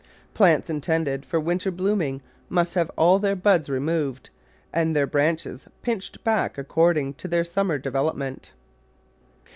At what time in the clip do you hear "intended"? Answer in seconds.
0.67-1.27